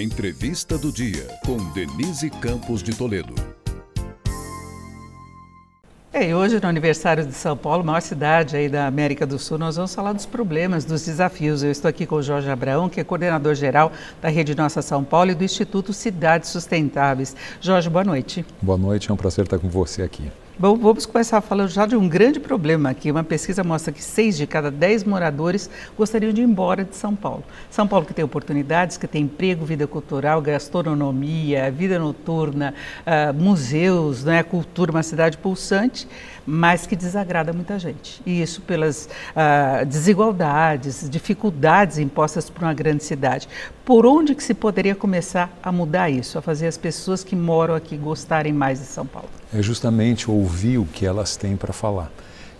[0.00, 3.34] Entrevista do dia com Denise Campos de Toledo.
[6.12, 9.58] É, e hoje, no aniversário de São Paulo, maior cidade aí da América do Sul,
[9.58, 11.62] nós vamos falar dos problemas, dos desafios.
[11.62, 13.90] Eu estou aqui com o Jorge Abraão, que é coordenador geral
[14.22, 17.34] da Rede Nossa São Paulo e do Instituto Cidades Sustentáveis.
[17.60, 18.44] Jorge, boa noite.
[18.62, 20.30] Boa noite, é um prazer estar com você aqui.
[20.56, 23.10] Bom, vamos começar falando já de um grande problema aqui.
[23.10, 27.12] Uma pesquisa mostra que seis de cada dez moradores gostariam de ir embora de São
[27.12, 27.42] Paulo.
[27.68, 34.22] São Paulo que tem oportunidades, que tem emprego, vida cultural, gastronomia, vida noturna, uh, museus,
[34.22, 36.06] né, cultura, uma cidade pulsante,
[36.46, 38.22] mas que desagrada muita gente.
[38.24, 43.48] E isso pelas uh, desigualdades, dificuldades impostas por uma grande cidade.
[43.84, 47.74] Por onde que se poderia começar a mudar isso, a fazer as pessoas que moram
[47.74, 49.28] aqui gostarem mais de São Paulo?
[49.52, 52.10] É justamente ouvir o que elas têm para falar.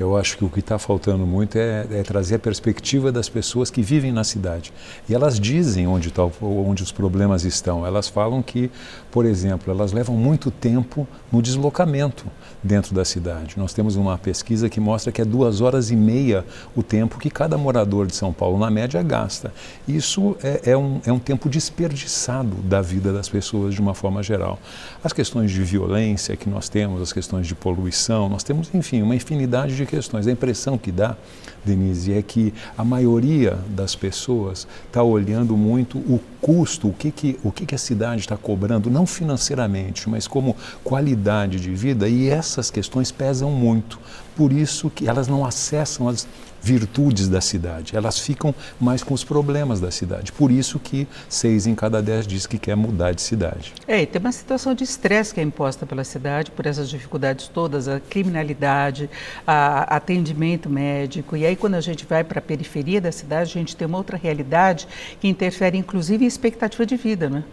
[0.00, 3.70] Eu acho que o que está faltando muito é, é, trazer a perspectiva das pessoas
[3.70, 4.72] que vivem na cidade.
[5.06, 7.84] E elas dizem onde, tá, onde os problemas estão.
[7.84, 8.70] Elas falam que,
[9.10, 12.24] por exemplo, elas levam muito tempo no deslocamento
[12.62, 13.58] dentro da cidade.
[13.58, 17.28] Nós temos uma pesquisa que mostra que é duas horas e meia o tempo que
[17.28, 19.52] cada morador de São Paulo, na média, gasta.
[19.86, 24.22] Isso é, é, um, é um tempo desperdiçado da vida das pessoas de uma forma
[24.22, 24.58] geral.
[25.04, 29.14] As questões de violência que nós temos, as questões de poluição, nós temos, enfim, uma
[29.14, 30.26] infinidade de questões.
[30.26, 31.16] A impressão que dá,
[31.64, 37.38] Denise, é que a maioria das pessoas está olhando muito o custo, o que, que,
[37.44, 42.28] o que, que a cidade está cobrando, não financeiramente, mas como qualidade de vida, e
[42.28, 43.98] essas questões pesam muito.
[44.36, 46.26] Por isso que elas não acessam as
[46.62, 50.32] virtudes da cidade, elas ficam mais com os problemas da cidade.
[50.32, 53.72] Por isso que seis em cada dez diz que quer mudar de cidade.
[53.86, 57.48] É, e tem uma situação de estresse que é imposta pela cidade por essas dificuldades
[57.48, 59.08] todas, a criminalidade,
[59.46, 61.36] a atendimento médico.
[61.36, 63.98] E aí quando a gente vai para a periferia da cidade, a gente tem uma
[63.98, 64.86] outra realidade
[65.20, 67.44] que interfere inclusive em expectativa de vida, né?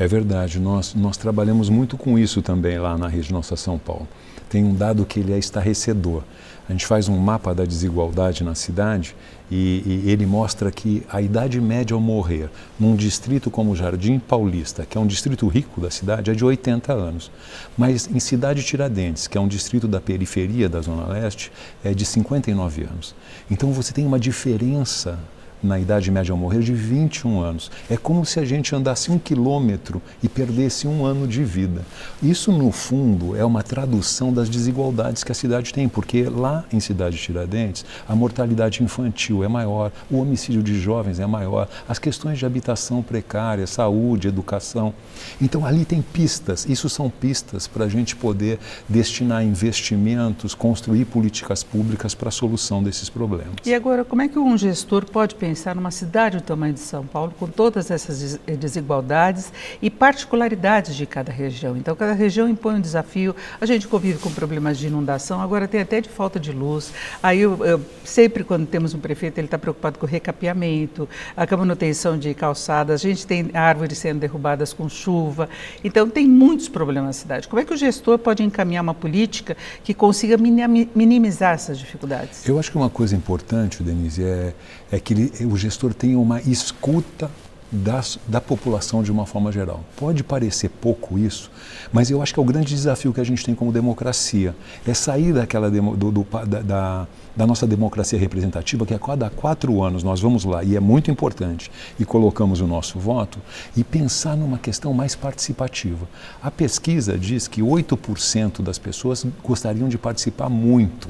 [0.00, 4.08] É verdade, nós, nós trabalhamos muito com isso também lá na Rede Nossa São Paulo.
[4.48, 6.22] Tem um dado que ele é estarrecedor.
[6.66, 9.14] A gente faz um mapa da desigualdade na cidade
[9.50, 12.48] e, e, ele mostra que a idade média ao morrer
[12.78, 16.94] num distrito como Jardim Paulista, que é um distrito rico da cidade, é de 80
[16.94, 17.30] anos.
[17.76, 21.52] Mas em Cidade Tiradentes, que é um distrito da periferia da Zona Leste,
[21.84, 23.14] é de 59 anos.
[23.50, 25.18] Então você tem uma diferença
[25.62, 27.70] na idade média ao morrer de 21 anos.
[27.88, 31.82] É como se a gente andasse um quilômetro e perdesse um ano de vida.
[32.22, 36.80] Isso, no fundo, é uma tradução das desigualdades que a cidade tem, porque lá em
[36.80, 41.98] Cidade de Tiradentes, a mortalidade infantil é maior, o homicídio de jovens é maior, as
[41.98, 44.94] questões de habitação precária, saúde, educação.
[45.40, 51.62] Então, ali tem pistas, isso são pistas para a gente poder destinar investimentos, construir políticas
[51.62, 53.54] públicas para a solução desses problemas.
[53.64, 55.49] E agora, como é que um gestor pode pensar?
[55.50, 59.52] Pensar numa cidade do tamanho de São Paulo, com todas essas eh, desigualdades
[59.82, 61.76] e particularidades de cada região.
[61.76, 63.34] Então, cada região impõe um desafio.
[63.60, 66.92] A gente convive com problemas de inundação, agora tem até de falta de luz.
[67.20, 71.56] Aí, eu, eu, sempre quando temos um prefeito, ele está preocupado com o recapeamento, a
[71.56, 75.48] manutenção de calçadas, a gente tem árvores sendo derrubadas com chuva.
[75.82, 77.48] Então, tem muitos problemas na cidade.
[77.48, 82.48] Como é que o gestor pode encaminhar uma política que consiga minimizar essas dificuldades?
[82.48, 84.54] Eu acho que uma coisa importante, Denise, é,
[84.92, 87.30] é que ele, o gestor tenha uma escuta
[87.70, 89.84] das, da população de uma forma geral.
[89.96, 91.50] Pode parecer pouco isso,
[91.92, 94.54] mas eu acho que é o grande desafio que a gente tem como democracia.
[94.86, 99.30] É sair daquela demo, do, do, da, da, da, nossa democracia representativa, que a cada
[99.30, 103.38] quatro anos nós vamos lá, e é muito importante, e colocamos o nosso voto,
[103.76, 106.08] e pensar numa questão mais participativa.
[106.42, 111.08] A pesquisa diz que 8% das pessoas gostariam de participar muito.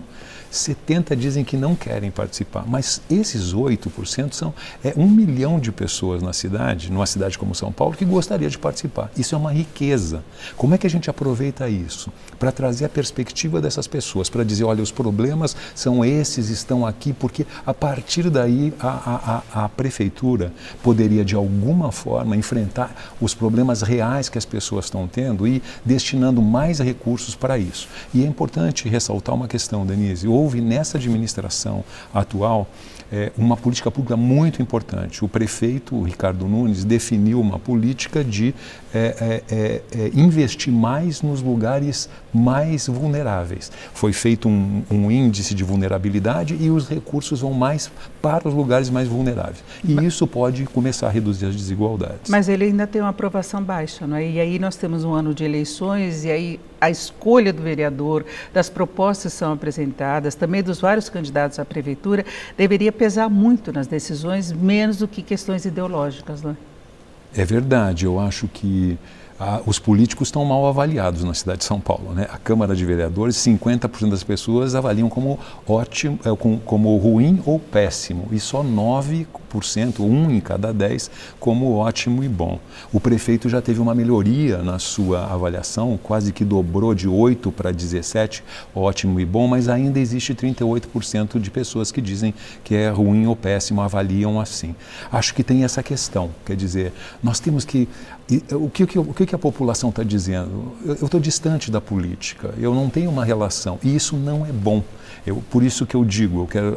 [0.51, 6.23] 70 dizem que não querem participar, mas esses 8% são é, um milhão de pessoas
[6.23, 6.50] na cidade,
[6.91, 9.11] numa cidade como São Paulo, que gostaria de participar.
[9.17, 10.23] Isso é uma riqueza.
[10.57, 12.13] Como é que a gente aproveita isso?
[12.39, 17.13] Para trazer a perspectiva dessas pessoas, para dizer, olha, os problemas são esses, estão aqui,
[17.13, 20.53] porque a partir daí a, a, a prefeitura
[20.83, 26.43] poderia, de alguma forma, enfrentar os problemas reais que as pessoas estão tendo e destinando
[26.43, 27.89] mais recursos para isso.
[28.13, 32.69] E é importante ressaltar uma questão, Denise houve nessa administração atual
[33.13, 35.25] é, uma política pública muito importante.
[35.25, 38.55] O prefeito o Ricardo Nunes definiu uma política de
[38.93, 43.71] é, é, é, é investir mais nos lugares mais vulneráveis.
[43.93, 47.91] Foi feito um, um, índice de vulnerabilidade e os recursos vão mais
[48.21, 49.63] para os lugares mais vulneráveis.
[49.85, 52.31] E Mas, isso pode começar a reduzir as desigualdades.
[52.31, 54.29] Mas ele ainda tem uma aprovação baixa, não é?
[54.29, 58.71] E aí nós temos um ano de eleições e aí a escolha do vereador, das
[58.71, 62.25] propostas que são apresentadas, também dos vários candidatos à prefeitura,
[62.57, 66.57] deveria pesar muito nas decisões, menos do que questões ideológicas, não
[67.35, 67.45] é?
[67.45, 68.99] Verdade, eu acho que
[69.39, 72.13] ah, os políticos estão mal avaliados na cidade de São Paulo.
[72.13, 72.29] Né?
[72.31, 78.29] A Câmara de Vereadores, 50% das pessoas avaliam como ótimo, é, como ruim ou péssimo,
[78.31, 79.27] e só 9%,
[80.01, 82.59] um em cada 10, como ótimo e bom.
[82.93, 87.73] O prefeito já teve uma melhoria na sua avaliação, quase que dobrou de 8 para
[87.73, 88.43] 17,
[88.75, 93.37] ótimo e bom, mas ainda existe 38% de pessoas que dizem que é ruim ou
[93.37, 94.75] péssimo, avaliam assim.
[95.11, 96.93] Acho que tem essa questão, quer dizer,
[97.23, 97.89] nós temos que
[98.53, 100.73] o, que, o, que, a população está dizendo?
[100.85, 104.85] Eu estou distante da política, eu não tenho uma relação, e isso não é bom.
[105.27, 106.77] Eu, por isso que eu digo, eu quero,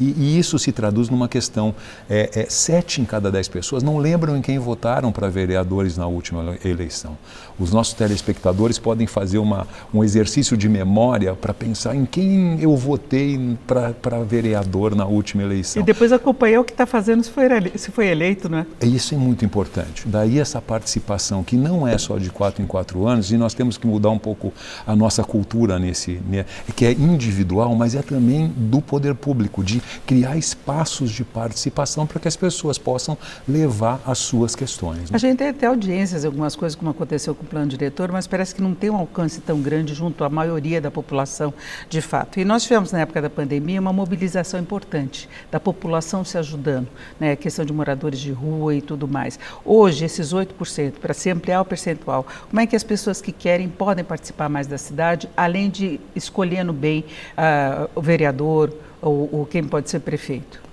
[0.00, 1.74] e, e, isso se traduz numa questão:
[2.08, 6.06] é, é, sete em cada dez pessoas não lembram em quem votaram para vereadores na
[6.06, 7.16] última eleição.
[7.58, 12.76] Os nossos telespectadores podem fazer uma, um exercício de memória para pensar em quem eu
[12.76, 15.82] votei para vereador na última eleição.
[15.82, 18.66] E depois acompanhar o que está fazendo se foi, se foi eleito, não é?
[18.82, 20.06] Isso é muito importante.
[20.06, 23.78] Daí essa participação, que não é só de quatro em quatro anos, e nós temos
[23.78, 24.52] que mudar um pouco
[24.86, 26.44] a nossa cultura nesse, né,
[26.74, 31.65] que é individual individual, mas é também do poder público, de criar espaços de participação
[32.06, 33.16] para que as pessoas possam
[33.48, 35.10] levar as suas questões.
[35.10, 35.14] Né?
[35.14, 38.54] A gente tem até audiências, algumas coisas como aconteceu com o plano diretor, mas parece
[38.54, 41.52] que não tem um alcance tão grande junto à maioria da população
[41.88, 42.40] de fato.
[42.40, 47.32] E nós tivemos na época da pandemia uma mobilização importante da população se ajudando, né,
[47.32, 49.38] a questão de moradores de rua e tudo mais.
[49.64, 53.68] Hoje, esses 8%, para se ampliar o percentual, como é que as pessoas que querem
[53.68, 57.04] podem participar mais da cidade, além de escolhendo bem
[57.36, 60.65] uh, o vereador ou, ou quem pode ser prefeito?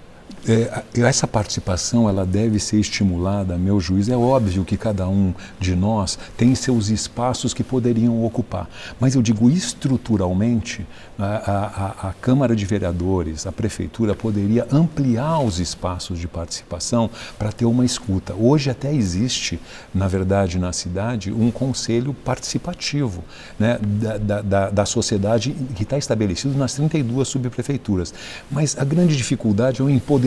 [0.45, 4.11] É, essa participação ela deve ser estimulada, meu juízo.
[4.11, 8.69] É óbvio que cada um de nós tem seus espaços que poderiam ocupar,
[8.99, 10.85] mas eu digo estruturalmente,
[11.17, 17.51] a, a, a Câmara de Vereadores, a Prefeitura poderia ampliar os espaços de participação para
[17.51, 18.33] ter uma escuta.
[18.33, 19.59] Hoje até existe,
[19.93, 23.23] na verdade, na cidade, um conselho participativo
[23.57, 23.79] né,
[24.19, 28.13] da, da, da sociedade que está estabelecido nas 32 subprefeituras.
[28.51, 30.22] Mas a grande dificuldade é o empoderamento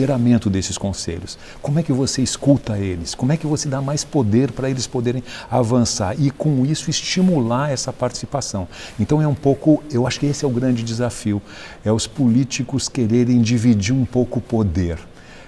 [0.49, 1.37] desses conselhos.
[1.61, 3.15] Como é que você escuta eles?
[3.15, 7.71] Como é que você dá mais poder para eles poderem avançar e, com isso, estimular
[7.71, 8.67] essa participação?
[8.99, 11.41] Então, é um pouco, eu acho que esse é o grande desafio,
[11.83, 14.99] é os políticos quererem dividir um pouco o poder.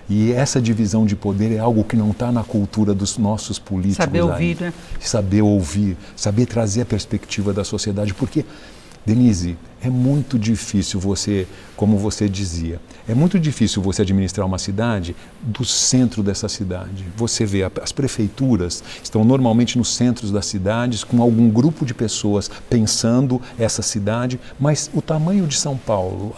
[0.09, 3.97] E essa divisão de poder é algo que não está na cultura dos nossos políticos.
[3.97, 4.73] Saber ouvir, né?
[4.99, 8.15] Saber ouvir, saber trazer a perspectiva da sociedade.
[8.15, 8.43] Porque,
[9.05, 15.15] Denise, é muito difícil você, como você dizia, é muito difícil você administrar uma cidade
[15.41, 17.05] do centro dessa cidade.
[17.15, 22.51] Você vê, as prefeituras estão normalmente nos centros das cidades, com algum grupo de pessoas
[22.69, 26.35] pensando essa cidade, mas o tamanho de São Paulo,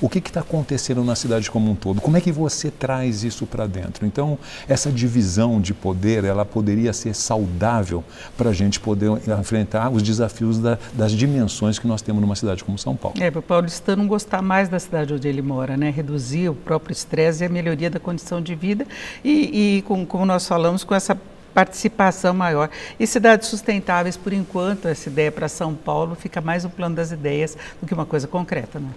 [0.00, 3.46] o que está acontecendo na cidade como um todo, como é que você traz isso
[3.46, 4.06] para dentro?
[4.06, 4.38] Então,
[4.68, 8.04] essa divisão de poder, ela poderia ser saudável
[8.36, 9.10] para a gente poder
[9.40, 13.16] enfrentar os desafios da, das dimensões que nós temos numa cidade como São Paulo.
[13.18, 15.88] É, para o paulistano gostar mais da cidade onde ele mora, né?
[15.88, 18.86] Reduzir o próprio estresse e a melhoria da condição de vida
[19.24, 21.18] e, e com, como nós falamos, com essa
[21.54, 22.68] participação maior.
[23.00, 27.10] E cidades sustentáveis, por enquanto, essa ideia para São Paulo fica mais um plano das
[27.10, 28.90] ideias do que uma coisa concreta, né?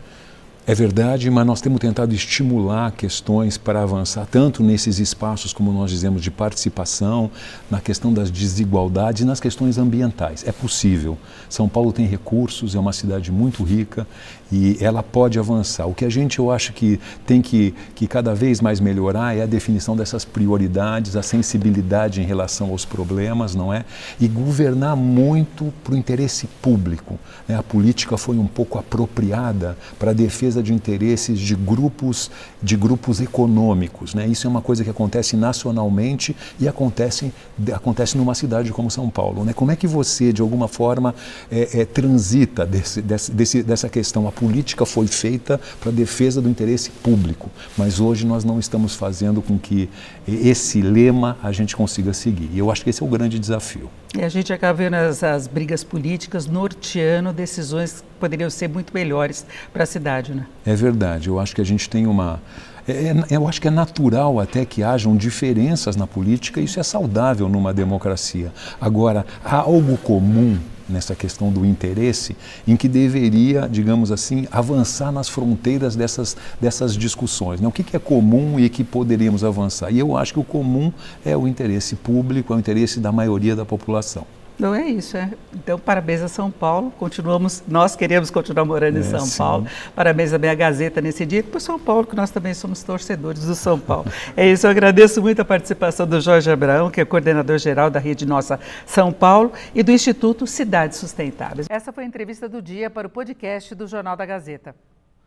[0.76, 6.22] Verdade, mas nós temos tentado estimular questões para avançar, tanto nesses espaços, como nós dizemos,
[6.22, 7.32] de participação,
[7.70, 10.44] na questão das desigualdades e nas questões ambientais.
[10.48, 11.18] É possível.
[11.50, 14.06] São Paulo tem recursos, é uma cidade muito rica
[14.52, 15.88] e ela pode avançar.
[15.88, 19.42] O que a gente, eu acho que tem que, que cada vez mais melhorar é
[19.42, 23.86] a definição dessas prioridades, a sensibilidade em relação aos problemas, não é?
[24.20, 27.18] E governar muito para o interesse público.
[27.48, 27.56] Né?
[27.56, 32.30] A política foi um pouco apropriada para a defesa defesa de interesses de grupos,
[32.62, 34.14] de grupos econômicos.
[34.14, 34.28] Né?
[34.28, 37.34] Isso é uma coisa que acontece nacionalmente e acontece,
[37.74, 39.46] acontece numa cidade como São Paulo.
[39.46, 39.54] Né?
[39.54, 41.16] Como é que você, de alguma forma,
[41.50, 44.28] é, é, transita desse, desse, dessa questão?
[44.28, 49.42] A política foi feita para defesa do interesse público, mas hoje nós não estamos fazendo
[49.42, 49.90] com que
[50.28, 52.50] esse lema a gente consiga seguir.
[52.54, 53.90] E eu acho que esse é o grande desafio.
[54.18, 58.94] E a gente acaba vendo as, as brigas políticas norteando decisões que poderiam ser muito
[58.94, 60.46] melhores para a cidade, né?
[60.66, 61.30] É verdade.
[61.30, 62.42] Eu acho que a gente tem uma
[62.88, 66.84] é, é, eu acho que é natural até que hajam diferenças na política, isso é
[66.84, 68.52] saudável numa democracia.
[68.80, 70.58] Agora, há algo comum
[70.92, 72.36] nessa questão do interesse,
[72.68, 77.62] em que deveria, digamos assim, avançar nas fronteiras dessas, dessas discussões.
[77.62, 77.68] Né?
[77.68, 79.92] O que, que é comum e que poderíamos avançar?
[79.92, 80.92] E eu acho que o comum
[81.26, 84.26] é o interesse público, é o interesse da maioria da população.
[84.62, 85.28] Não é isso, é.
[85.56, 86.92] Então, parabéns a São Paulo.
[86.92, 89.40] Continuamos, nós queremos continuar morando em é, São sim.
[89.40, 89.66] Paulo.
[89.96, 93.44] Parabéns à minha Gazeta nesse dia, e para São Paulo, que nós também somos torcedores
[93.44, 94.06] do São Paulo.
[94.38, 98.00] é isso, eu agradeço muito a participação do Jorge Abraão, que é coordenador geral da
[98.00, 101.66] Rede Nossa São Paulo, e do Instituto Cidades Sustentáveis.
[101.68, 104.76] Essa foi a entrevista do dia para o podcast do Jornal da Gazeta.